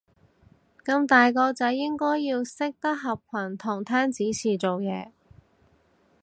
[0.83, 5.11] 咁大個仔應該要識得合群同聽指示做嘢